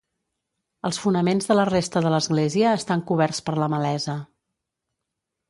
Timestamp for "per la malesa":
3.51-4.19